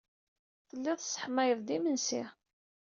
Telliḍ 0.69 0.97
tesseḥmayeḍ-d 0.99 1.69
imensi. 1.77 2.23